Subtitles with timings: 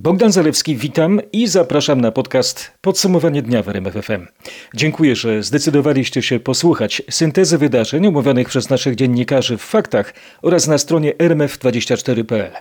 [0.00, 4.26] Bogdan Zalewski, witam i zapraszam na podcast Podsumowanie dnia w RMFFM.
[4.74, 10.78] Dziękuję, że zdecydowaliście się posłuchać syntezy wydarzeń omówionych przez naszych dziennikarzy w faktach oraz na
[10.78, 12.52] stronie rmf24.pl.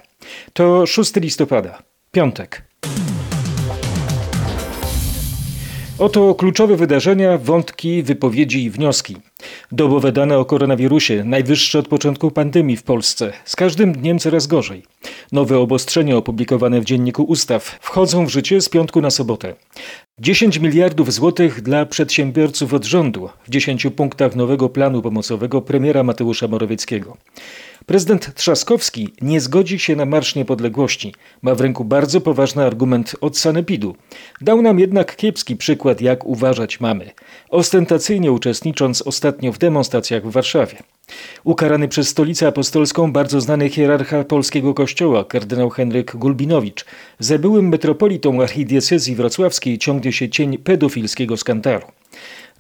[0.53, 2.61] To 6 listopada, piątek.
[5.99, 9.15] Oto kluczowe wydarzenia, wątki, wypowiedzi i wnioski.
[9.71, 14.83] Dobowe dane o koronawirusie, najwyższe od początku pandemii w Polsce, z każdym dniem coraz gorzej.
[15.31, 19.55] Nowe obostrzenia opublikowane w Dzienniku Ustaw wchodzą w życie z piątku na sobotę.
[20.19, 26.47] 10 miliardów złotych dla przedsiębiorców od rządu w 10 punktach nowego planu pomocowego premiera Mateusza
[26.47, 27.17] Morawieckiego.
[27.87, 31.13] Prezydent Trzaskowski nie zgodzi się na Marsz Niepodległości.
[31.41, 33.95] Ma w ręku bardzo poważny argument od sanepidu.
[34.41, 37.11] Dał nam jednak kiepski przykład, jak uważać mamy,
[37.49, 40.77] ostentacyjnie uczestnicząc ostatnio w demonstracjach w Warszawie.
[41.43, 46.85] Ukarany przez stolicę apostolską bardzo znany hierarcha polskiego kościoła, kardynał Henryk Gulbinowicz,
[47.19, 51.85] za byłym metropolitą archidiecezji wrocławskiej ciągnie się cień pedofilskiego skandalu.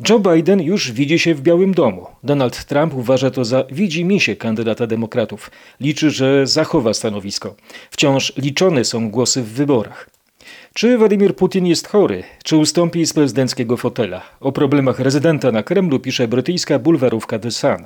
[0.09, 2.07] Joe Biden już widzi się w Białym Domu.
[2.23, 5.51] Donald Trump uważa to za widzi mi się kandydata demokratów.
[5.79, 7.55] Liczy, że zachowa stanowisko.
[7.91, 10.09] Wciąż liczone są głosy w wyborach.
[10.73, 12.23] Czy Władimir Putin jest chory?
[12.43, 14.21] Czy ustąpi z prezydenckiego fotela?
[14.39, 17.85] O problemach rezydenta na Kremlu pisze brytyjska bulwarówka The Sun.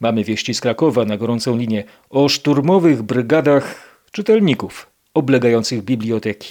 [0.00, 3.74] Mamy wieści z Krakowa na gorącą linię o szturmowych brygadach
[4.12, 6.48] czytelników oblegających biblioteki.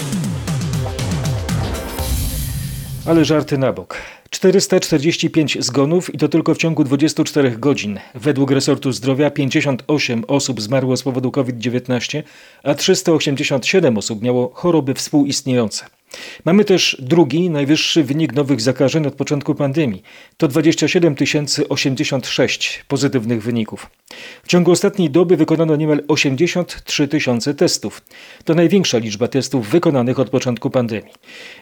[3.05, 3.97] Ale żarty na bok.
[4.29, 7.99] 445 zgonów i to tylko w ciągu 24 godzin.
[8.15, 12.23] Według resortu zdrowia 58 osób zmarło z powodu COVID-19,
[12.63, 15.85] a 387 osób miało choroby współistniejące.
[16.45, 20.03] Mamy też drugi, najwyższy wynik nowych zakażeń od początku pandemii.
[20.37, 21.15] To 27
[21.69, 23.89] 086 pozytywnych wyników.
[24.43, 28.01] W ciągu ostatniej doby wykonano niemal 83 tysiące testów.
[28.43, 31.13] To największa liczba testów wykonanych od początku pandemii.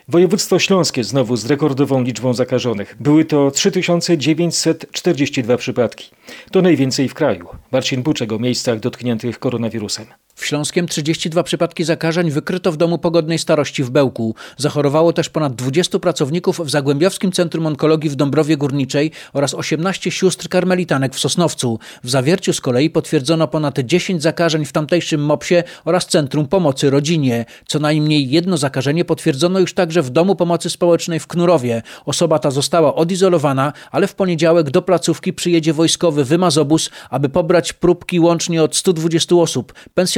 [0.08, 2.96] Województwo Śląskie znowu z rekordową liczbą zakażonych.
[3.00, 6.10] Były to 3942 przypadki.
[6.52, 7.48] To najwięcej w kraju.
[7.72, 10.06] Marcin Buczek o miejscach dotkniętych koronawirusem.
[10.36, 14.36] W Śląskiem 32 przypadki zakażeń wykryto w domu pogodnej starości w Bełku.
[14.58, 20.50] Zachorowało też ponad 20 pracowników w Zagłębiowskim Centrum Onkologii w Dąbrowie Górniczej oraz 18 sióstr
[20.50, 21.80] karmelitanek w Sosnowcu.
[22.04, 27.46] W Zawierciu z kolei potwierdzono ponad 10 zakażeń w tamtejszym MOPSie oraz Centrum Pomocy Rodzinie.
[27.68, 31.82] Co najmniej jedno zakażenie potwierdzono już także w Domu Pomocy Społecznej w Knurowie.
[32.06, 38.20] Osoba ta została odizolowana, ale w poniedziałek do placówki przyjedzie wojskowy wymazobus, aby pobrać próbki
[38.20, 39.74] łącznie od 120 osób,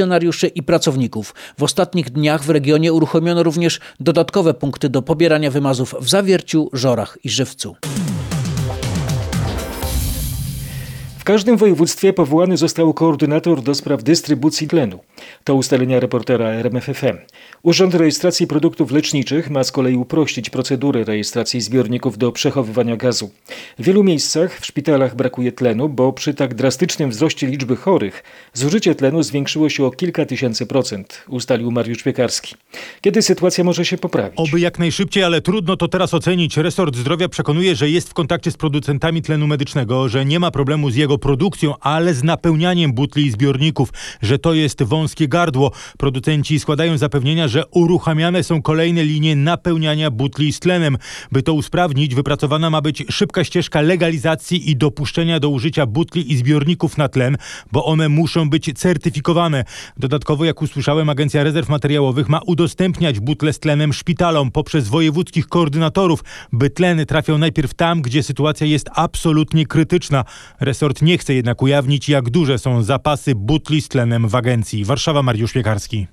[0.06, 1.34] pensjonariuszy i pracowników.
[1.58, 7.18] W ostatnich dniach w regionie uruchomiono również dodatkowe punkty do pobierania wymazów w Zawierciu, Żorach
[7.24, 7.76] i Żywcu.
[11.26, 14.98] Każdym województwie powołany został koordynator do spraw dystrybucji tlenu.
[15.44, 17.16] To ustalenia reportera RMFFM.
[17.62, 23.30] Urząd Rejestracji Produktów Leczniczych ma z kolei uprościć procedury rejestracji zbiorników do przechowywania gazu.
[23.78, 28.22] W wielu miejscach w szpitalach brakuje tlenu, bo przy tak drastycznym wzroście liczby chorych
[28.54, 32.54] zużycie tlenu zwiększyło się o kilka tysięcy procent, ustalił Mariusz Piekarski.
[33.00, 34.32] Kiedy sytuacja może się poprawić?
[34.36, 36.56] Oby jak najszybciej, ale trudno to teraz ocenić.
[36.56, 40.90] Resort Zdrowia przekonuje, że jest w kontakcie z producentami tlenu medycznego, że nie ma problemu
[40.90, 45.72] z jego produkcją, ale z napełnianiem butli i zbiorników, że to jest wąskie gardło.
[45.98, 50.96] Producenci składają zapewnienia, że uruchamiane są kolejne linie napełniania butli z tlenem.
[51.32, 56.36] By to usprawnić, wypracowana ma być szybka ścieżka legalizacji i dopuszczenia do użycia butli i
[56.36, 57.36] zbiorników na tlen,
[57.72, 59.64] bo one muszą być certyfikowane.
[59.96, 66.24] Dodatkowo, jak usłyszałem, Agencja Rezerw Materiałowych ma udostępniać butle z tlenem szpitalom poprzez wojewódzkich koordynatorów,
[66.52, 70.24] by tleny trafią najpierw tam, gdzie sytuacja jest absolutnie krytyczna.
[70.60, 74.84] Resort nie chce jednak ujawnić, jak duże są zapasy butli z tlenem w agencji.
[74.84, 76.06] Warszawa, Mariusz Piekarski.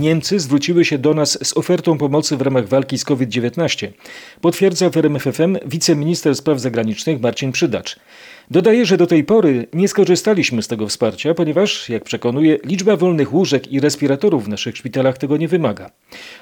[0.00, 3.88] Niemcy zwróciły się do nas z ofertą pomocy w ramach walki z COVID-19,
[4.40, 7.96] potwierdza w RMFFM wiceminister spraw zagranicznych Marcin Przydacz.
[8.50, 13.34] Dodaje, że do tej pory nie skorzystaliśmy z tego wsparcia, ponieważ, jak przekonuje, liczba wolnych
[13.34, 15.90] łóżek i respiratorów w naszych szpitalach tego nie wymaga.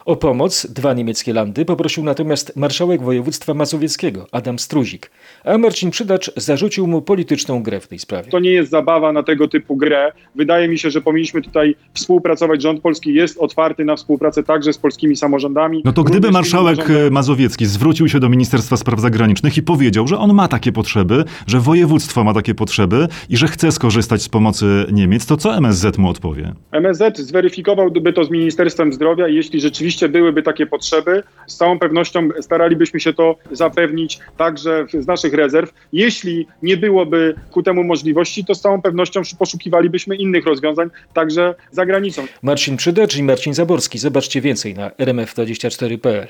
[0.05, 5.11] O pomoc dwa niemieckie landy poprosił natomiast marszałek województwa mazowieckiego Adam Struzik,
[5.45, 8.31] a Marcin Przydacz zarzucił mu polityczną grę w tej sprawie.
[8.31, 10.13] To nie jest zabawa na tego typu grę.
[10.35, 12.63] Wydaje mi się, że powinniśmy tutaj współpracować.
[12.63, 15.83] Rząd polski jest otwarty na współpracę także z polskimi samorządami.
[15.85, 16.79] No to gdyby marszałek
[17.11, 21.61] Mazowiecki zwrócił się do Ministerstwa Spraw Zagranicznych i powiedział, że on ma takie potrzeby, że
[21.61, 26.09] województwo ma takie potrzeby i że chce skorzystać z pomocy Niemiec, to co MSZ mu
[26.09, 26.53] odpowie?
[26.73, 32.29] MSZ zweryfikowałby to z Ministerstwem Zdrowia i jeśli rzeczywiście byłyby takie potrzeby, z całą pewnością
[32.41, 35.73] staralibyśmy się to zapewnić także z naszych rezerw.
[35.93, 41.87] Jeśli nie byłoby ku temu możliwości, to z całą pewnością poszukiwalibyśmy innych rozwiązań, także za
[41.87, 42.27] granicą.
[42.43, 43.99] Marcin Przydacz i Marcin Zaborski.
[43.99, 46.27] Zobaczcie więcej na rmf24.pl.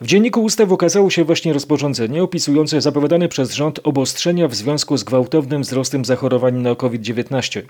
[0.00, 5.04] W Dzienniku Ustaw ukazało się właśnie rozporządzenie opisujące zapowiadane przez rząd obostrzenia w związku z
[5.04, 7.62] gwałtownym wzrostem zachorowań na COVID-19.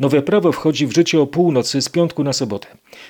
[0.00, 2.66] Nowe prawo wchodzi w życie o północy z piątku na sobotę.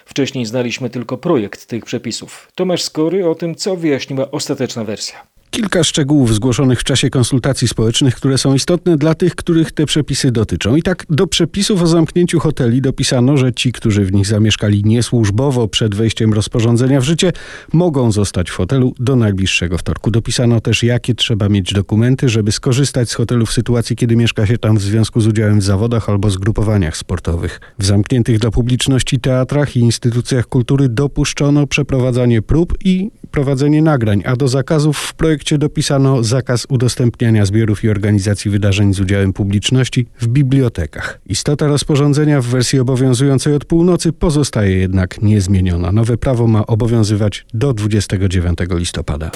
[0.07, 2.53] Wcześniej znaliśmy tylko projekt tych przepisów.
[2.55, 5.36] Tomasz Skory o tym, co wyjaśniła ostateczna wersja.
[5.51, 10.31] Kilka szczegółów zgłoszonych w czasie konsultacji społecznych, które są istotne dla tych, których te przepisy
[10.31, 10.77] dotyczą.
[10.77, 15.69] I tak do przepisów o zamknięciu hoteli dopisano, że ci, którzy w nich zamieszkali niesłużbowo
[15.69, 17.33] przed wejściem rozporządzenia w życie,
[17.73, 20.11] mogą zostać w hotelu do najbliższego wtorku.
[20.11, 24.59] Dopisano też, jakie trzeba mieć dokumenty, żeby skorzystać z hotelu w sytuacji, kiedy mieszka się
[24.59, 27.61] tam w związku z udziałem w zawodach albo zgrupowaniach sportowych.
[27.79, 34.37] W zamkniętych dla publiczności teatrach i instytucjach kultury dopuszczono przeprowadzanie prób i prowadzenie nagrań, a
[34.37, 40.27] do zakazów w projekcie dopisano zakaz udostępniania zbiorów i organizacji wydarzeń z udziałem publiczności w
[40.27, 41.21] bibliotekach.
[41.27, 45.93] Istota rozporządzenia w wersji obowiązującej od północy pozostaje jednak niezmieniona.
[45.93, 49.31] Nowe prawo ma obowiązywać do 29 listopada.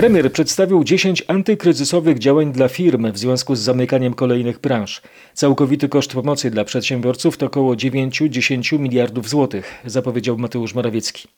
[0.00, 5.02] Premier przedstawił 10 antykryzysowych działań dla firm w związku z zamykaniem kolejnych branż.
[5.34, 11.28] Całkowity koszt pomocy dla przedsiębiorców to około 9-10 miliardów złotych, zapowiedział Mateusz Morawiecki.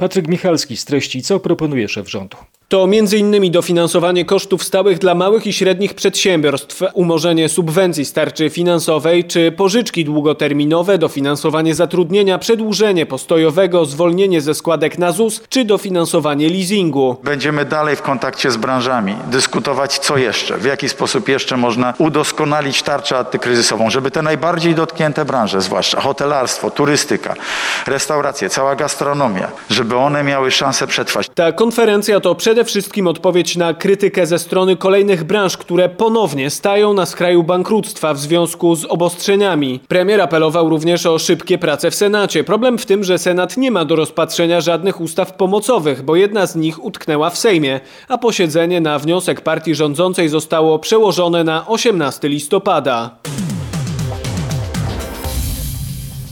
[0.00, 2.36] Patryk Michalski streści, co proponuje szef rządu.
[2.70, 3.50] To m.in.
[3.50, 10.98] dofinansowanie kosztów stałych dla małych i średnich przedsiębiorstw, umorzenie subwencji starczy finansowej czy pożyczki długoterminowe,
[10.98, 17.16] dofinansowanie zatrudnienia, przedłużenie postojowego, zwolnienie ze składek na ZUS czy dofinansowanie leasingu.
[17.24, 22.82] Będziemy dalej w kontakcie z branżami, dyskutować co jeszcze, w jaki sposób jeszcze można udoskonalić
[22.82, 27.34] tarczę antykryzysową, żeby te najbardziej dotknięte branże, zwłaszcza hotelarstwo, turystyka,
[27.86, 31.28] restauracje, cała gastronomia, żeby one miały szansę przetrwać.
[31.34, 36.94] Ta konferencja to przede wszystkim odpowiedź na krytykę ze strony kolejnych branż, które ponownie stają
[36.94, 39.80] na skraju bankructwa w związku z obostrzeniami.
[39.88, 42.44] Premier apelował również o szybkie prace w Senacie.
[42.44, 46.56] Problem w tym, że Senat nie ma do rozpatrzenia żadnych ustaw pomocowych, bo jedna z
[46.56, 53.10] nich utknęła w Sejmie, a posiedzenie na wniosek partii rządzącej zostało przełożone na 18 listopada.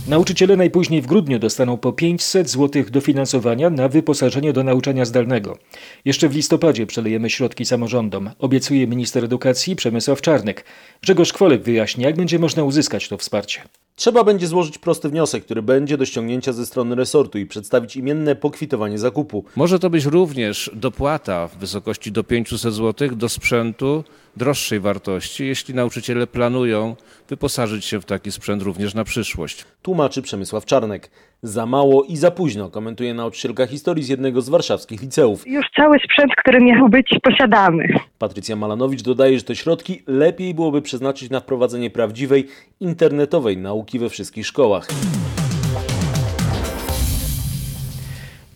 [0.08, 5.58] Nauczyciele najpóźniej w grudniu dostaną po 500 zł dofinansowania na wyposażenie do nauczania zdalnego.
[6.04, 10.64] Jeszcze w listopadzie przelejemy środki samorządom, obiecuje minister edukacji Przemysław Czarnek.
[11.02, 13.60] Grzegorz Kwolek wyjaśni, jak będzie można uzyskać to wsparcie.
[13.96, 18.36] Trzeba będzie złożyć prosty wniosek, który będzie do ściągnięcia ze strony resortu i przedstawić imienne
[18.36, 19.44] pokwitowanie zakupu.
[19.56, 24.04] Może to być również dopłata w wysokości do 500 zł do sprzętu
[24.38, 26.96] droższej wartości, jeśli nauczyciele planują
[27.28, 29.64] wyposażyć się w taki sprzęt również na przyszłość.
[29.82, 31.10] Tłumaczy Przemysław Czarnek.
[31.42, 35.46] Za mało i za późno, komentuje nauczycielka historii z jednego z warszawskich liceów.
[35.46, 37.88] Już cały sprzęt, który miał być posiadany.
[38.18, 42.46] Patrycja Malanowicz dodaje, że te środki lepiej byłoby przeznaczyć na wprowadzenie prawdziwej,
[42.80, 44.88] internetowej nauki we wszystkich szkołach.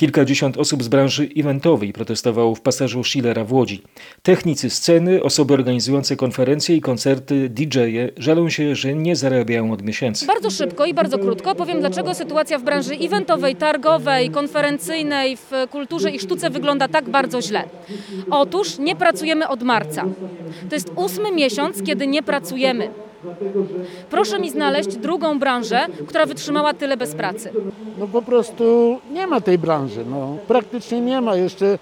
[0.02, 3.82] Kilkadziesiąt osób z branży eventowej protestowało w pasażu Schillera w Łodzi.
[4.22, 10.26] Technicy sceny, osoby organizujące konferencje i koncerty, DJ-e żalą się, że nie zarabiają od miesięcy.
[10.26, 16.10] Bardzo szybko i bardzo krótko powiem, dlaczego sytuacja w branży eventowej, targowej, konferencyjnej, w kulturze
[16.10, 17.64] i sztuce wygląda tak bardzo źle.
[18.30, 20.04] Otóż nie pracujemy od marca.
[20.68, 22.90] To jest ósmy miesiąc, kiedy nie pracujemy.
[24.10, 27.50] Proszę mi znaleźć drugą branżę, która wytrzymała tyle bez pracy.
[27.98, 31.36] No po prostu nie ma tej branży, no praktycznie nie ma.
[31.36, 31.78] Jeszcze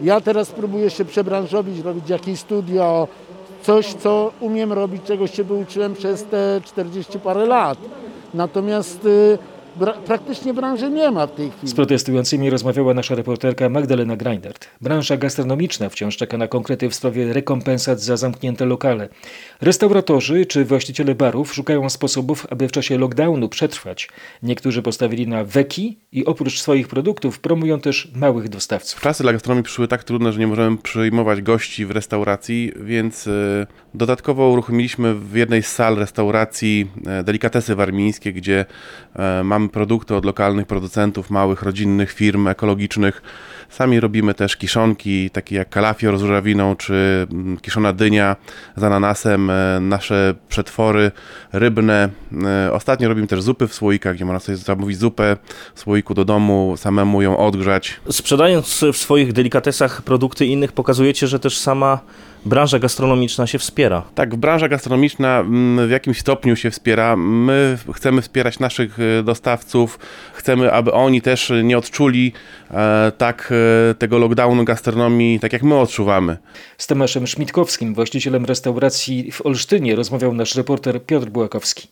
[0.00, 3.08] ja teraz próbuję się przebranżowić, robić jakieś studio,
[3.62, 7.78] coś co umiem robić, czego się wyuczyłem przez te 40 parę lat.
[8.34, 9.38] Natomiast y,
[9.76, 11.68] bra praktycznie branży nie ma w tej chwili.
[11.68, 14.68] Z protestującymi rozmawiała nasza reporterka Magdalena Greindert.
[14.80, 19.08] Branża gastronomiczna wciąż czeka na konkrety w sprawie rekompensat za zamknięte lokale.
[19.60, 24.08] Restauratorzy czy właściciele barów szukają sposobów, aby w czasie lockdownu przetrwać.
[24.42, 29.00] Niektórzy postawili na weki i oprócz swoich produktów promują też małych dostawców.
[29.00, 33.66] Czasy dla gastronomii przyszły tak trudne, że nie możemy przyjmować gości w restauracji, więc y,
[33.94, 38.64] dodatkowo uruchomiliśmy w jednej z sal restauracji y, delikatesy warmińskie, gdzie
[39.40, 43.22] y, mamy Zamawiamy produkty od lokalnych producentów, małych, rodzinnych firm ekologicznych.
[43.68, 48.36] Sami robimy też kiszonki, takie jak kalafior z żurawiną, czy mm, kiszona dynia
[48.76, 51.10] z ananasem, e, nasze przetwory
[51.52, 52.08] rybne.
[52.44, 55.36] E, Ostatnio robimy też zupy w słoikach, gdzie można sobie zamówić zupę
[55.74, 58.00] w słoiku do domu, samemu ją odgrzać.
[58.10, 61.98] Sprzedając w swoich delikatesach produkty innych, pokazujecie, że też sama
[62.44, 64.02] branża gastronomiczna się wspiera.
[64.14, 67.16] Tak, branża gastronomiczna mm, w jakimś stopniu się wspiera.
[67.16, 69.98] My chcemy wspierać naszych e, dostawców,
[70.32, 72.32] chcemy, aby oni też nie odczuli
[72.70, 73.52] e, tak
[73.90, 76.36] e, tego lockdownu gastronomii, tak jak my odczuwamy.
[76.78, 81.88] Z Tomaszem Szmitkowskim, właścicielem restauracji w Olsztynie, rozmawiał nasz reporter Piotr Bułakowski.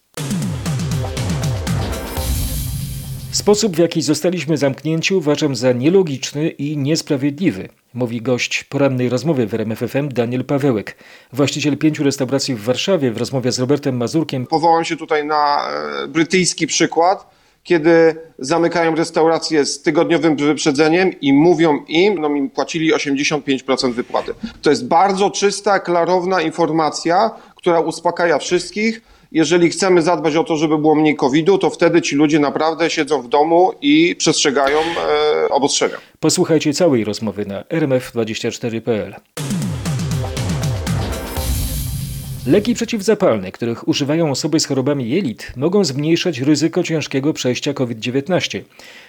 [3.40, 9.54] Sposób, w jaki zostaliśmy zamknięci, uważam za nielogiczny i niesprawiedliwy, mówi gość porannej rozmowy w
[9.54, 10.96] RMFFM Daniel Pawełek.
[11.32, 15.68] Właściciel pięciu restauracji w Warszawie w rozmowie z Robertem Mazurkiem Powołam się tutaj na
[16.04, 17.30] e, brytyjski przykład,
[17.64, 24.34] kiedy zamykają restauracje z tygodniowym wyprzedzeniem i mówią im, no im płacili 85% wypłaty.
[24.62, 29.00] To jest bardzo czysta, klarowna informacja, która uspokaja wszystkich.
[29.32, 33.22] Jeżeli chcemy zadbać o to, żeby było mniej COVID-u, to wtedy ci ludzie naprawdę siedzą
[33.22, 35.96] w domu i przestrzegają e, obostrzenia.
[36.20, 39.14] Posłuchajcie całej rozmowy na rmf24.pl.
[42.46, 48.60] Leki przeciwzapalne, których używają osoby z chorobami jelit, mogą zmniejszać ryzyko ciężkiego przejścia COVID-19.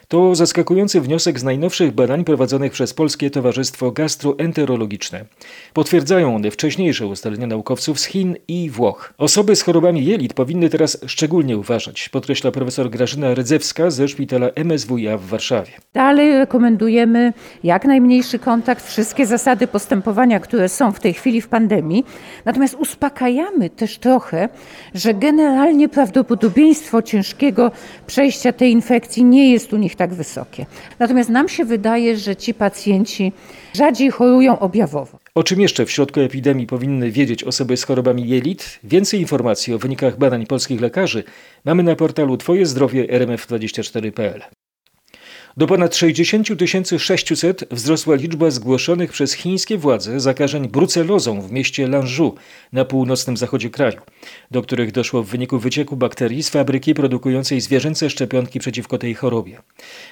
[0.08, 5.26] To zaskakujący wniosek z najnowszych badań prowadzonych przez Polskie Towarzystwo Gastroenterologiczne.
[5.74, 9.14] Potwierdzają one wcześniejsze ustalenia naukowców z Chin i Włoch.
[9.18, 15.18] Osoby z chorobami jelit powinny teraz szczególnie uważać, podkreśla profesor Grażyna Rydzewska ze szpitala MSWiA
[15.18, 15.72] w Warszawie.
[15.94, 22.06] Dalej rekomendujemy jak najmniejszy kontakt, wszystkie zasady postępowania, które są w tej chwili w pandemii.
[22.46, 24.50] Natomiast uspokajamy też trochę,
[24.94, 27.72] że generalnie prawdopodobieństwo ciężkiego
[28.08, 30.66] przejścia tej infekcji nie jest u tak wysokie.
[31.00, 33.32] Natomiast nam się wydaje, że ci pacjenci
[33.74, 35.20] rzadziej chorują objawowo.
[35.36, 38.80] O czym jeszcze w środku epidemii powinny wiedzieć osoby z chorobami jelit?
[38.84, 41.24] Więcej informacji o wynikach badań polskich lekarzy
[41.66, 44.61] mamy na portalu Twoje zdrowie rmf24.pl.
[45.58, 46.48] Do ponad 60
[46.98, 52.36] 600 wzrosła liczba zgłoszonych przez chińskie władze zakażeń brucelozą w mieście Lanzhou
[52.74, 53.98] na północnym zachodzie kraju,
[54.52, 59.58] do których doszło w wyniku wycieku bakterii z fabryki produkującej zwierzęce szczepionki przeciwko tej chorobie.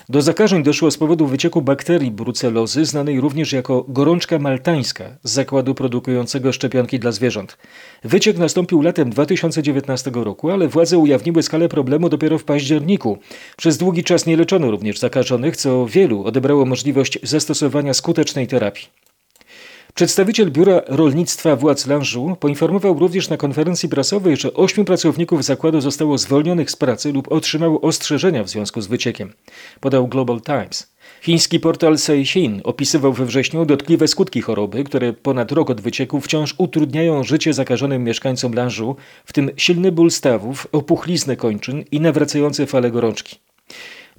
[0.09, 5.75] Do zakażeń doszło z powodu wycieku bakterii brucelozy, znanej również jako gorączka maltańska z zakładu
[5.75, 7.57] produkującego szczepionki dla zwierząt.
[8.03, 13.17] Wyciek nastąpił latem 2019 roku, ale władze ujawniły skalę problemu dopiero w październiku.
[13.57, 14.99] Przez długi czas nie leczono również
[15.39, 18.87] zakażonych, co wielu odebrało możliwość zastosowania skutecznej terapii.
[19.93, 26.17] Przedstawiciel Biura Rolnictwa Władz Lanżu poinformował również na konferencji prasowej, że ośmiu pracowników zakładu zostało
[26.17, 29.33] zwolnionych z pracy lub otrzymało ostrzeżenia w związku z wyciekiem,
[29.79, 30.91] podał Global Times.
[31.21, 36.55] Chiński portal Seixin opisywał we wrześniu dotkliwe skutki choroby, które ponad rok od wycieku wciąż
[36.57, 42.91] utrudniają życie zakażonym mieszkańcom Lanżu, w tym silny ból stawów, opuchliznę kończyn i nawracające fale
[42.91, 43.39] gorączki.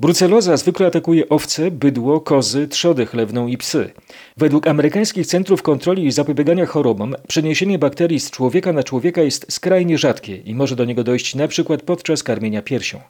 [0.01, 3.91] Bruceloza zwykle atakuje owce, bydło, kozy, trzody chlewną i psy.
[4.37, 9.99] Według amerykańskich centrów kontroli i zapobiegania chorobom, przeniesienie bakterii z człowieka na człowieka jest skrajnie
[9.99, 13.01] rzadkie i może do niego dojść przykład podczas karmienia piersią.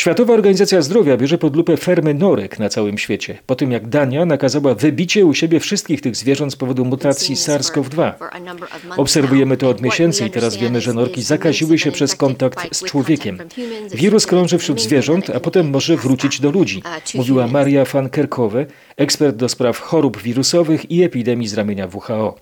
[0.00, 4.24] Światowa Organizacja Zdrowia bierze pod lupę fermy norek na całym świecie, po tym jak Dania
[4.24, 8.12] nakazała wybicie u siebie wszystkich tych zwierząt z powodu mutacji SARS-CoV-2.
[8.96, 13.38] Obserwujemy to od miesięcy i teraz wiemy, że norki zakaziły się przez kontakt z człowiekiem.
[13.94, 16.82] Wirus krąży wśród zwierząt, a potem może wrócić do ludzi,
[17.14, 18.66] mówiła Maria van Kerkove,
[18.96, 22.36] ekspert do spraw chorób wirusowych i epidemii z ramienia WHO.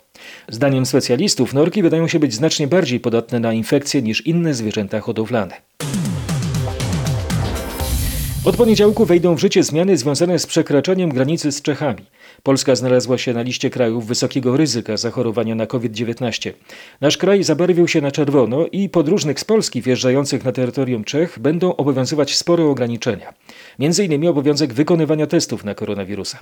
[0.48, 5.60] Zdaniem specjalistów norki wydają się być znacznie bardziej podatne na infekcje niż inne zwierzęta hodowlane.
[8.48, 12.04] Od poniedziałku wejdą w życie zmiany związane z przekraczaniem granicy z Czechami.
[12.42, 16.52] Polska znalazła się na liście krajów wysokiego ryzyka zachorowania na COVID-19.
[17.00, 21.76] Nasz kraj zabarwił się na czerwono i podróżnych z Polski wjeżdżających na terytorium Czech będą
[21.76, 23.34] obowiązywać spore ograniczenia.
[23.78, 26.38] Między innymi obowiązek wykonywania testów na koronawirusa.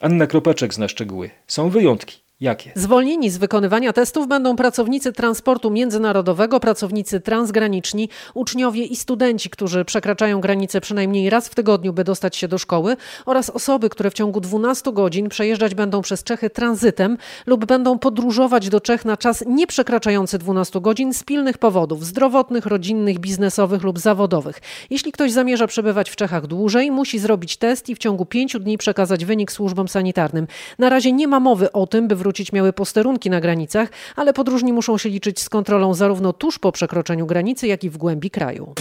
[0.00, 1.30] Anna Kropaczek zna szczegóły.
[1.46, 2.23] Są wyjątki.
[2.40, 2.72] Jakie?
[2.74, 10.40] Zwolnieni z wykonywania testów będą pracownicy transportu międzynarodowego, pracownicy transgraniczni, uczniowie i studenci, którzy przekraczają
[10.40, 14.40] granicę przynajmniej raz w tygodniu, by dostać się do szkoły, oraz osoby, które w ciągu
[14.40, 19.66] 12 godzin przejeżdżać będą przez Czechy tranzytem lub będą podróżować do Czech na czas nie
[19.66, 24.60] przekraczający 12 godzin z pilnych powodów zdrowotnych, rodzinnych, biznesowych lub zawodowych.
[24.90, 28.78] Jeśli ktoś zamierza przebywać w Czechach dłużej, musi zrobić test i w ciągu 5 dni
[28.78, 30.46] przekazać wynik służbom sanitarnym.
[30.78, 34.72] Na razie nie ma mowy o tym, by wrócić miały posterunki na granicach, ale podróżni
[34.72, 38.74] muszą się liczyć z kontrolą zarówno tuż po przekroczeniu granicy, jak i w głębi kraju.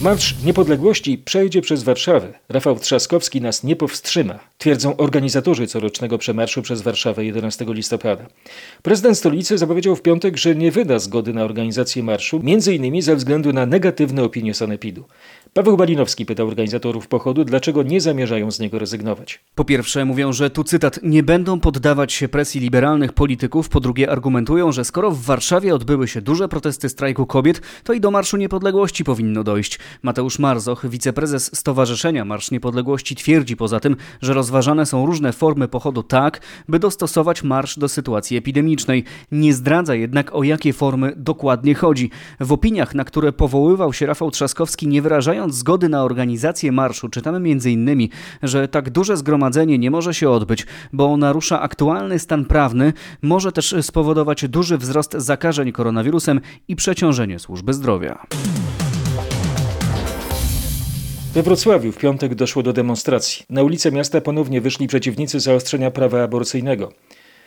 [0.00, 2.32] Marsz Niepodległości przejdzie przez Warszawę.
[2.48, 8.26] Rafał Trzaskowski nas nie powstrzyma, twierdzą organizatorzy corocznego przemarszu przez Warszawę 11 listopada.
[8.82, 13.02] Prezydent stolicy zapowiedział w piątek, że nie wyda zgody na organizację marszu, m.in.
[13.02, 15.04] ze względu na negatywne opinie sanepidu.
[15.54, 19.40] Paweł Balinowski pytał organizatorów pochodu, dlaczego nie zamierzają z niego rezygnować.
[19.54, 24.10] Po pierwsze mówią, że tu cytat, nie będą poddawać się presji liberalnych polityków, po drugie
[24.10, 28.36] argumentują, że skoro w Warszawie odbyły się duże protesty strajku kobiet, to i do Marszu
[28.36, 29.78] Niepodległości powinno dojść.
[30.02, 36.02] Mateusz Marzoch, wiceprezes Stowarzyszenia Marsz Niepodległości twierdzi poza tym, że rozważane są różne formy pochodu
[36.02, 39.04] tak, by dostosować marsz do sytuacji epidemicznej.
[39.32, 42.10] Nie zdradza jednak o jakie formy dokładnie chodzi.
[42.40, 47.36] W opiniach, na które powoływał się Rafał Trzaskowski nie wyrażają Zgody na organizację marszu, czytamy
[47.36, 48.08] m.in.,
[48.42, 53.74] że tak duże zgromadzenie nie może się odbyć, bo narusza aktualny stan prawny, może też
[53.82, 58.26] spowodować duży wzrost zakażeń koronawirusem i przeciążenie służby zdrowia.
[61.34, 63.44] We Wrocławiu w piątek doszło do demonstracji.
[63.50, 66.92] Na ulice miasta ponownie wyszli przeciwnicy zaostrzenia prawa aborcyjnego.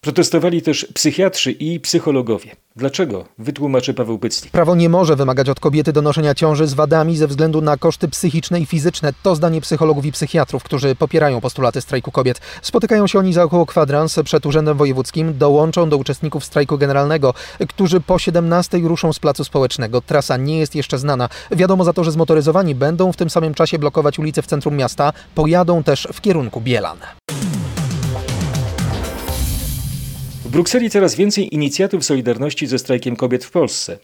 [0.07, 2.55] Protestowali też psychiatrzy i psychologowie.
[2.75, 3.25] Dlaczego?
[3.37, 4.51] Wytłumaczy Paweł Pyclik.
[4.51, 8.59] Prawo nie może wymagać od kobiety donoszenia ciąży z wadami ze względu na koszty psychiczne
[8.59, 9.13] i fizyczne.
[9.23, 12.41] To zdanie psychologów i psychiatrów, którzy popierają postulaty strajku kobiet.
[12.61, 15.37] Spotykają się oni za około kwadrans przed Urzędem Wojewódzkim.
[15.37, 17.33] Dołączą do uczestników strajku generalnego,
[17.69, 20.01] którzy po 17 ruszą z placu społecznego.
[20.01, 21.29] Trasa nie jest jeszcze znana.
[21.51, 25.13] Wiadomo za to, że zmotoryzowani będą w tym samym czasie blokować ulice w centrum miasta.
[25.35, 26.97] Pojadą też w kierunku Bielan.
[30.47, 33.99] W Brukseli coraz więcej inicjatyw Solidarności ze strajkiem kobiet w Polsce.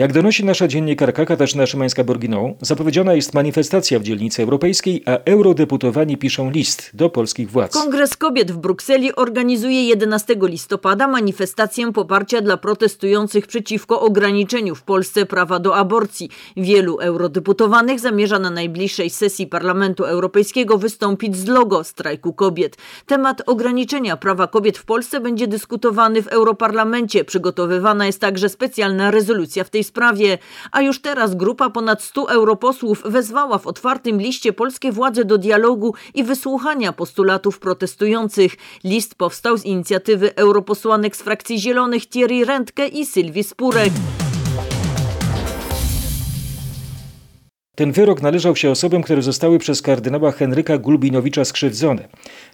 [0.00, 6.50] Jak donosi nasza dziennikarka Katarzyna Szymańska-Borginą, zapowiedziana jest manifestacja w dzielnicy europejskiej, a eurodeputowani piszą
[6.50, 7.72] list do polskich władz.
[7.72, 15.26] Kongres Kobiet w Brukseli organizuje 11 listopada manifestację poparcia dla protestujących przeciwko ograniczeniu w Polsce
[15.26, 16.30] prawa do aborcji.
[16.56, 22.76] Wielu eurodeputowanych zamierza na najbliższej sesji Parlamentu Europejskiego wystąpić z logo strajku kobiet.
[23.06, 27.24] Temat ograniczenia prawa kobiet w Polsce będzie dyskutowany w Europarlamencie.
[27.24, 30.38] Przygotowywana jest także specjalna rezolucja w tej sprawie,
[30.72, 35.94] a już teraz grupa ponad 100 europosłów wezwała w otwartym liście polskie władze do dialogu
[36.14, 38.56] i wysłuchania postulatów protestujących.
[38.84, 43.92] List powstał z inicjatywy europosłanek z frakcji Zielonych Thierry Rentke i Sylwii Spurek.
[47.80, 52.08] Ten wyrok należał się osobom, które zostały przez kardynała Henryka Gulbinowicza skrzywdzone.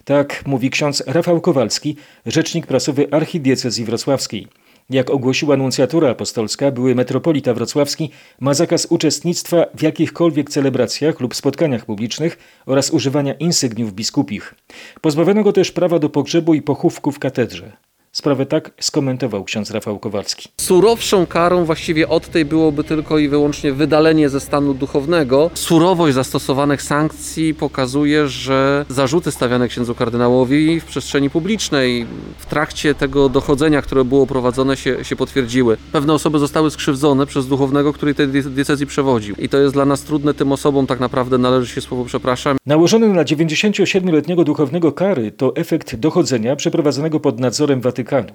[0.05, 4.47] Tak mówi ksiądz Rafał Kowalski, rzecznik prasowy archidiecezji wrocławskiej.
[4.89, 11.85] Jak ogłosiła nuncjatura apostolska, były metropolita wrocławski ma zakaz uczestnictwa w jakichkolwiek celebracjach lub spotkaniach
[11.85, 14.55] publicznych oraz używania insygniów biskupich.
[15.01, 17.77] Pozbawiono go też prawa do pogrzebu i pochówku w katedrze.
[18.11, 20.49] Sprawę tak skomentował ksiądz Rafał Kowalski.
[20.61, 25.49] Surowszą karą właściwie od tej byłoby tylko i wyłącznie wydalenie ze stanu duchownego.
[25.53, 32.05] Surowość zastosowanych sankcji pokazuje, że zarzuty stawiane księdzu kardynałowi w przestrzeni publicznej
[32.37, 35.77] w trakcie tego dochodzenia, które było prowadzone się, się potwierdziły.
[35.91, 39.35] Pewne osoby zostały skrzywdzone przez duchownego, który tej decyzji przewodził.
[39.35, 42.57] I to jest dla nas trudne, tym osobom tak naprawdę należy się słowo przepraszam.
[42.65, 48.33] Nałożone na 97-letniego duchownego kary to efekt dochodzenia przeprowadzonego pod nadzorem Watykanu Watykanu.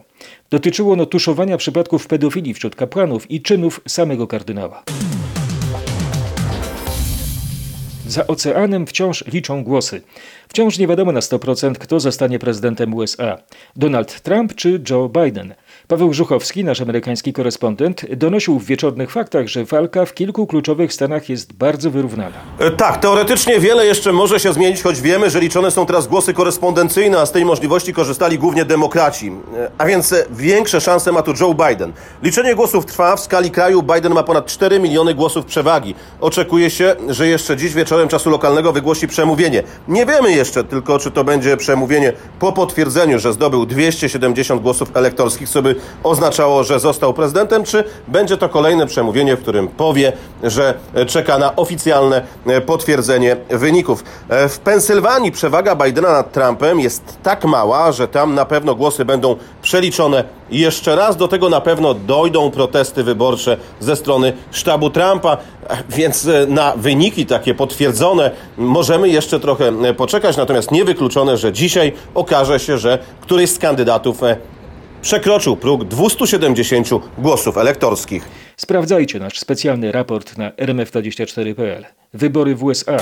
[0.50, 4.82] Dotyczyło ono tuszowania przypadków pedofilii wśród kapłanów i czynów samego kardynała.
[8.08, 10.02] Za oceanem wciąż liczą głosy.
[10.48, 13.38] Wciąż nie wiadomo na 100% kto zostanie prezydentem USA.
[13.76, 15.54] Donald Trump czy Joe Biden.
[15.92, 21.28] Paweł Żuchowski, nasz amerykański korespondent, donosił w wieczornych faktach, że walka w kilku kluczowych stanach
[21.28, 22.36] jest bardzo wyrównana.
[22.58, 26.34] E, tak, teoretycznie wiele jeszcze może się zmienić, choć wiemy, że liczone są teraz głosy
[26.34, 29.32] korespondencyjne, a z tej możliwości korzystali głównie demokraci.
[29.56, 31.92] E, a więc e, większe szanse ma tu Joe Biden.
[32.22, 33.16] Liczenie głosów trwa.
[33.16, 35.94] W skali kraju Biden ma ponad 4 miliony głosów przewagi.
[36.20, 39.62] Oczekuje się, że jeszcze dziś wieczorem czasu lokalnego wygłosi przemówienie.
[39.88, 45.48] Nie wiemy jeszcze tylko, czy to będzie przemówienie po potwierdzeniu, że zdobył 270 głosów elektorskich,
[45.48, 50.74] co by oznaczało, że został prezydentem, czy będzie to kolejne przemówienie, w którym powie, że
[51.06, 54.04] czeka na oficjalne e, potwierdzenie wyników.
[54.28, 59.04] E, w Pensylwanii przewaga Bidena nad Trumpem jest tak mała, że tam na pewno głosy
[59.04, 61.16] będą przeliczone jeszcze raz.
[61.16, 65.36] Do tego na pewno dojdą protesty wyborcze ze strony sztabu Trumpa,
[65.68, 70.36] e, więc na wyniki takie potwierdzone możemy jeszcze trochę poczekać.
[70.36, 74.20] Natomiast niewykluczone, że dzisiaj okaże się, że któryś z kandydatów
[75.02, 76.88] przekroczył próg 270
[77.18, 78.28] głosów elektorskich.
[78.56, 81.84] Sprawdzajcie nasz specjalny raport na rmf24.pl.
[82.14, 82.96] Wybory w USA.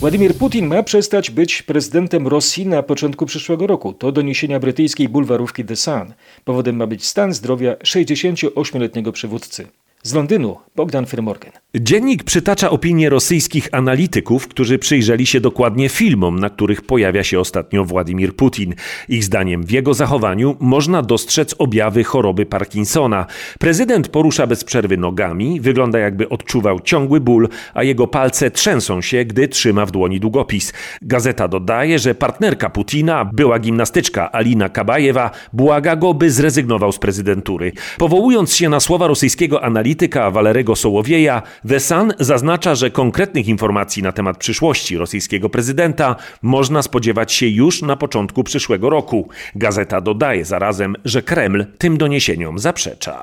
[0.00, 3.92] Władimir Putin ma przestać być prezydentem Rosji na początku przyszłego roku.
[3.92, 6.14] To doniesienia brytyjskiej bulwarówki The Sun.
[6.44, 9.68] Powodem ma być stan zdrowia 68-letniego przywódcy.
[10.04, 11.52] Z Londynu Bogdan Firmorgan.
[11.74, 17.84] Dziennik przytacza opinie rosyjskich analityków, którzy przyjrzeli się dokładnie filmom, na których pojawia się ostatnio
[17.84, 18.74] Władimir Putin.
[19.08, 23.26] Ich zdaniem w jego zachowaniu można dostrzec objawy choroby Parkinsona.
[23.58, 29.24] Prezydent porusza bez przerwy nogami, wygląda jakby odczuwał ciągły ból, a jego palce trzęsą się,
[29.24, 30.72] gdy trzyma w dłoni długopis.
[31.02, 37.72] Gazeta dodaje, że partnerka Putina, była gimnastyczka Alina Kabajewa, błaga go, by zrezygnował z prezydentury.
[37.98, 39.91] Powołując się na słowa rosyjskiego analityka
[40.30, 47.32] Walerego Sołowieja, The Sun zaznacza, że konkretnych informacji na temat przyszłości rosyjskiego prezydenta można spodziewać
[47.32, 49.28] się już na początku przyszłego roku.
[49.54, 53.22] Gazeta dodaje zarazem, że Kreml tym doniesieniom zaprzecza.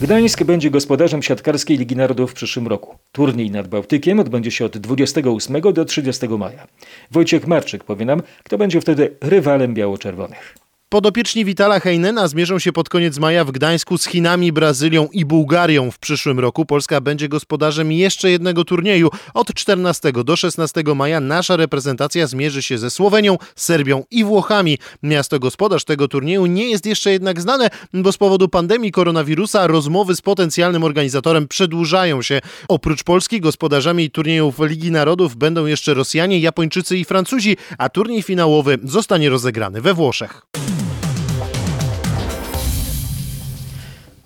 [0.00, 2.98] Gdańsk będzie gospodarzem siatkarskiej Ligi Narodów w przyszłym roku.
[3.12, 6.66] Turniej nad Bałtykiem odbędzie się od 28 do 30 maja.
[7.10, 10.59] Wojciech Marczyk powie nam, kto będzie wtedy rywalem biało-czerwonych.
[10.92, 15.90] Podopieczni Witala Heinena zmierzą się pod koniec maja w Gdańsku z Chinami, Brazylią i Bułgarią.
[15.90, 19.10] W przyszłym roku Polska będzie gospodarzem jeszcze jednego turnieju.
[19.34, 24.78] Od 14 do 16 maja nasza reprezentacja zmierzy się ze Słowenią, Serbią i Włochami.
[25.02, 30.16] Miasto gospodarz tego turnieju nie jest jeszcze jednak znane, bo z powodu pandemii koronawirusa rozmowy
[30.16, 32.40] z potencjalnym organizatorem przedłużają się.
[32.68, 38.78] Oprócz Polski gospodarzami turniejów Ligi Narodów będą jeszcze Rosjanie, Japończycy i Francuzi, a turniej finałowy
[38.84, 40.42] zostanie rozegrany we Włoszech.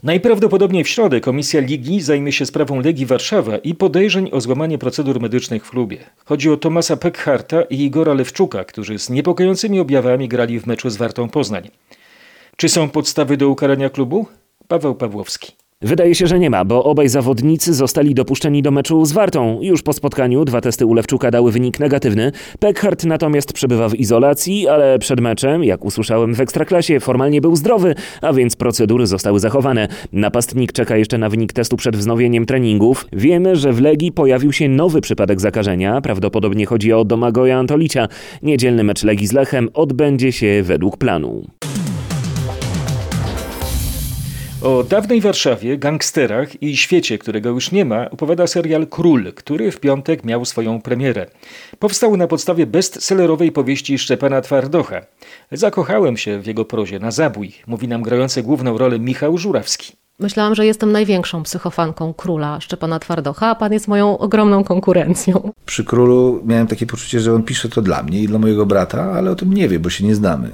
[0.04, 5.20] Najprawdopodobniej w środę Komisja Ligi zajmie się sprawą Legii Warszawa i podejrzeń o złamanie procedur
[5.20, 5.98] medycznych w klubie.
[6.24, 10.96] Chodzi o Tomasa Pekharta i Igora Lewczuka, którzy z niepokojącymi objawami grali w meczu z
[10.96, 11.70] Wartą Poznań.
[12.56, 14.26] Czy są podstawy do ukarania klubu?
[14.68, 15.52] Paweł Pawłowski.
[15.84, 19.58] Wydaje się, że nie ma, bo obaj zawodnicy zostali dopuszczeni do meczu z Wartą.
[19.62, 20.94] Już po spotkaniu dwa testy u
[21.30, 22.32] dały wynik negatywny.
[22.58, 27.94] Peckhardt natomiast przebywa w izolacji, ale przed meczem, jak usłyszałem w Ekstraklasie, formalnie był zdrowy,
[28.20, 29.88] a więc procedury zostały zachowane.
[30.12, 33.06] Napastnik czeka jeszcze na wynik testu przed wznowieniem treningów.
[33.12, 36.00] Wiemy, że w Legii pojawił się nowy przypadek zakażenia.
[36.00, 38.08] Prawdopodobnie chodzi o Domagoja Antolicia.
[38.42, 41.42] Niedzielny mecz Legii z Lechem odbędzie się według planu.
[44.64, 49.81] O dawnej Warszawie, gangsterach i świecie, którego już nie ma, opowiada serial Król, który w
[49.81, 51.27] piątek miał swoją premierę.
[51.79, 55.00] Powstał na podstawie bestsellerowej powieści Szczepana Twardocha.
[55.53, 59.92] Zakochałem się w jego prozie na zabój, mówi nam grający główną rolę Michał Żurawski.
[60.18, 65.53] Myślałam, że jestem największą psychofanką króla Szczepana Twardocha, a pan jest moją ogromną konkurencją.
[65.66, 69.12] Przy królu miałem takie poczucie, że on pisze to dla mnie i dla mojego brata,
[69.12, 70.50] ale o tym nie wie, bo się nie znamy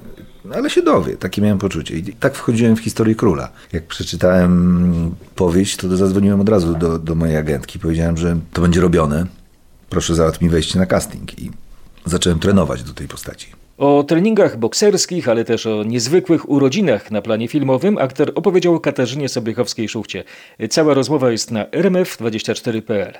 [0.54, 1.16] ale się dowie.
[1.16, 1.96] Takie miałem poczucie.
[1.96, 3.48] I tak wchodziłem w historię króla.
[3.72, 7.78] Jak przeczytałem powieść, to zadzwoniłem od razu do, do mojej agentki.
[7.78, 9.26] Powiedziałem, że to będzie robione.
[9.88, 11.38] Proszę załatw mi wejście na casting.
[11.38, 11.50] I
[12.06, 13.46] zacząłem trenować do tej postaci.
[13.78, 20.24] O treningach bokserskich, ale też o niezwykłych urodzinach na planie filmowym aktor opowiedział Katarzynie Sobiechowskiej-Szuchcie.
[20.70, 23.12] Cała rozmowa jest na rmf24.pl.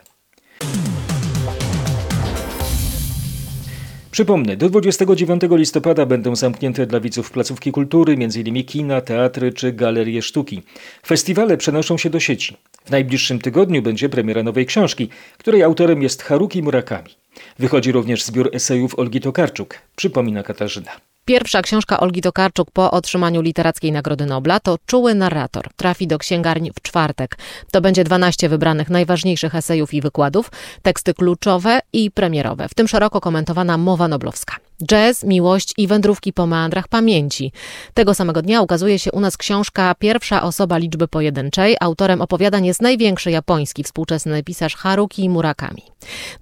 [4.11, 8.65] Przypomnę, do 29 listopada będą zamknięte dla widzów placówki kultury, m.in.
[8.65, 10.63] kina, teatry czy galerie sztuki.
[11.07, 12.57] Festiwale przenoszą się do sieci.
[12.85, 17.11] W najbliższym tygodniu będzie premiera nowej książki, której autorem jest Haruki Murakami.
[17.59, 21.10] Wychodzi również zbiór esejów Olgi Tokarczuk, przypomina Katarzyna.
[21.31, 25.69] Pierwsza książka Olgi Tokarczuk po otrzymaniu Literackiej Nagrody Nobla to Czuły narrator.
[25.77, 27.39] Trafi do księgarni w czwartek.
[27.71, 30.51] To będzie 12 wybranych najważniejszych esejów i wykładów,
[30.83, 34.70] teksty kluczowe i premierowe, w tym szeroko komentowana mowa noblowska.
[34.85, 37.53] Jazz, miłość i wędrówki po meandrach pamięci.
[37.95, 41.77] Tego samego dnia ukazuje się u nas książka Pierwsza osoba liczby pojedynczej.
[41.81, 45.83] Autorem opowiadań jest największy japoński współczesny pisarz Haruki Murakami.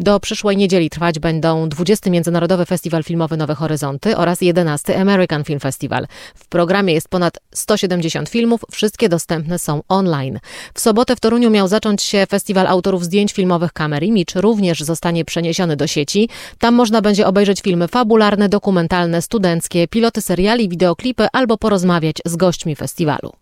[0.01, 2.11] Do przyszłej niedzieli trwać będą 20.
[2.11, 5.01] Międzynarodowy Festiwal Filmowy Nowe Horyzonty oraz 11.
[5.01, 6.07] American Film Festival.
[6.35, 10.38] W programie jest ponad 170 filmów, wszystkie dostępne są online.
[10.74, 15.24] W sobotę w Toruniu miał zacząć się Festiwal Autorów Zdjęć Filmowych Kamer Image, również zostanie
[15.24, 16.29] przeniesiony do sieci.
[16.59, 22.37] Tam można będzie obejrzeć filmy fabularne, fabularne, dokumentalne, studenckie, piloty seriali, wideoklipy albo porozmawiać z
[22.37, 23.33] gośćmi festiwalu.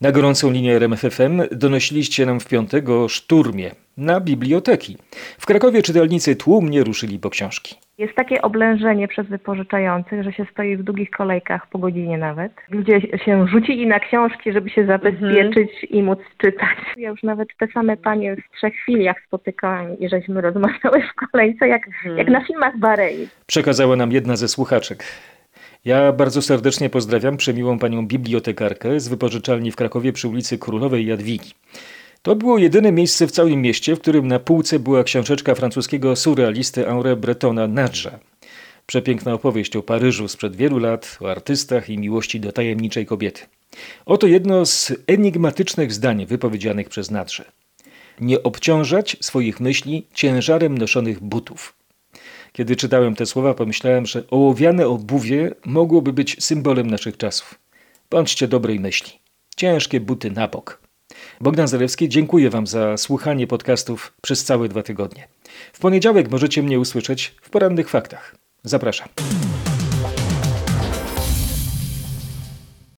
[0.00, 4.96] Na gorącą linię RMFFM donosiliście nam w piątek o szturmie na biblioteki.
[5.38, 7.83] W Krakowie czytelnicy tłumnie ruszyli po książki.
[7.98, 12.52] Jest takie oblężenie przez wypożyczających, że się stoi w długich kolejkach po godzinie nawet.
[12.70, 15.90] Ludzie się rzucili na książki, żeby się zabezpieczyć mhm.
[15.90, 16.78] i móc czytać.
[16.96, 21.68] Ja już nawet te same panie w trzech chwilach spotykałam i żeśmy rozmawiały w kolejce,
[21.68, 22.18] jak, mhm.
[22.18, 23.28] jak na filmach Barei.
[23.46, 25.04] Przekazała nam jedna ze słuchaczek.
[25.84, 31.52] Ja bardzo serdecznie pozdrawiam przemiłą panią bibliotekarkę z wypożyczalni w Krakowie przy ulicy Królowej Jadwigi.
[32.24, 36.84] To było jedyne miejsce w całym mieście, w którym na półce była książeczka francuskiego surrealisty
[36.84, 38.18] Henri Bretona Nadża.
[38.86, 43.42] Przepiękna opowieść o Paryżu sprzed wielu lat, o artystach i miłości do tajemniczej kobiety.
[44.06, 47.44] Oto jedno z enigmatycznych zdań wypowiedzianych przez Nadrze.
[48.20, 51.74] Nie obciążać swoich myśli ciężarem noszonych butów.
[52.52, 57.58] Kiedy czytałem te słowa, pomyślałem, że ołowiane obuwie mogłoby być symbolem naszych czasów.
[58.10, 59.12] Bądźcie dobrej myśli.
[59.56, 60.83] Ciężkie buty na bok.
[61.40, 65.28] Bogdan Zalewski, dziękuję Wam za słuchanie podcastów przez całe dwa tygodnie.
[65.72, 68.36] W poniedziałek możecie mnie usłyszeć w porannych faktach.
[68.64, 69.08] Zapraszam.